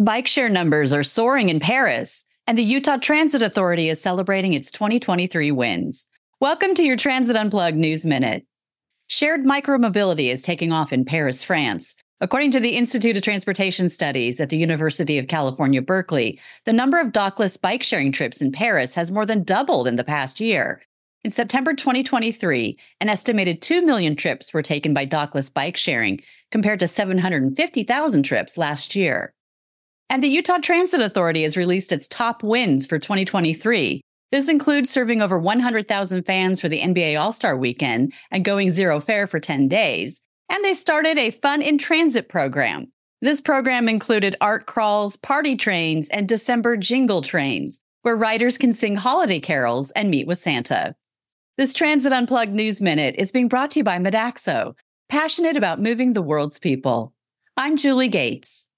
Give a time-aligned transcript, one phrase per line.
[0.00, 4.70] Bike share numbers are soaring in Paris, and the Utah Transit Authority is celebrating its
[4.70, 6.06] 2023 wins.
[6.40, 8.46] Welcome to your Transit Unplugged News Minute.
[9.08, 11.96] Shared micromobility is taking off in Paris, France.
[12.20, 17.00] According to the Institute of Transportation Studies at the University of California, Berkeley, the number
[17.00, 20.80] of dockless bike sharing trips in Paris has more than doubled in the past year.
[21.24, 26.20] In September 2023, an estimated 2 million trips were taken by dockless bike sharing,
[26.52, 29.34] compared to 750,000 trips last year.
[30.10, 34.00] And the Utah Transit Authority has released its top wins for 2023.
[34.30, 39.00] This includes serving over 100,000 fans for the NBA All Star weekend and going zero
[39.00, 40.22] fare for 10 days.
[40.48, 42.90] And they started a Fun in Transit program.
[43.20, 48.96] This program included art crawls, party trains, and December jingle trains, where riders can sing
[48.96, 50.94] holiday carols and meet with Santa.
[51.58, 54.74] This Transit Unplugged News Minute is being brought to you by Modaxo,
[55.10, 57.12] passionate about moving the world's people.
[57.58, 58.70] I'm Julie Gates.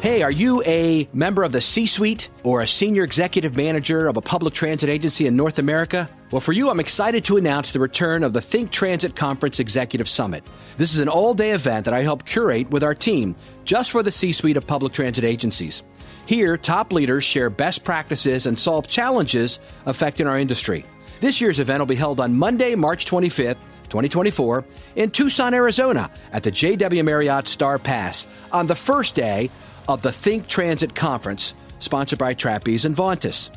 [0.00, 4.16] Hey, are you a member of the C suite or a senior executive manager of
[4.16, 6.08] a public transit agency in North America?
[6.30, 10.08] Well, for you, I'm excited to announce the return of the Think Transit Conference Executive
[10.08, 10.42] Summit.
[10.78, 14.02] This is an all day event that I help curate with our team just for
[14.02, 15.82] the C suite of public transit agencies.
[16.24, 20.86] Here, top leaders share best practices and solve challenges affecting our industry.
[21.20, 23.58] This year's event will be held on Monday, March 25th
[23.90, 24.64] 2024
[24.96, 29.50] in Tucson, Arizona at the JW Marriott Star Pass on the first day
[29.88, 33.50] of the Think Transit Conference, sponsored by Trapeze and Vontas.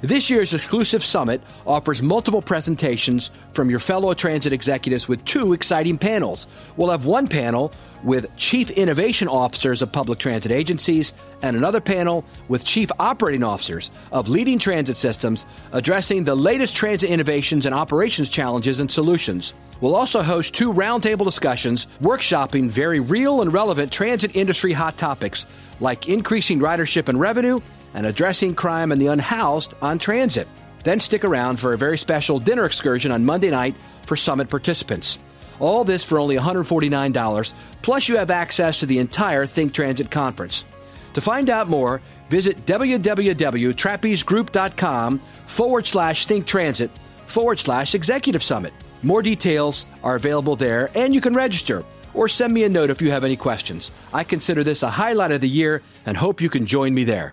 [0.00, 5.98] This year's exclusive summit offers multiple presentations from your fellow transit executives with two exciting
[5.98, 6.46] panels.
[6.76, 7.72] We'll have one panel
[8.04, 13.90] with Chief Innovation Officers of public transit agencies and another panel with Chief Operating Officers
[14.12, 19.52] of leading transit systems addressing the latest transit innovations and operations challenges and solutions.
[19.80, 25.46] We'll also host two roundtable discussions workshopping very real and relevant transit industry hot topics
[25.80, 27.60] like increasing ridership and revenue
[27.94, 30.46] and addressing crime and the unhoused on transit.
[30.84, 33.74] Then stick around for a very special dinner excursion on Monday night
[34.06, 35.18] for summit participants.
[35.60, 40.64] All this for only $149, plus you have access to the entire Think Transit conference.
[41.14, 42.00] To find out more,
[42.30, 46.90] visit www.trapezegroup.com forward slash Think Transit
[47.26, 48.72] forward slash Executive Summit.
[49.02, 53.00] More details are available there, and you can register or send me a note if
[53.00, 53.92] you have any questions.
[54.12, 57.32] I consider this a highlight of the year and hope you can join me there.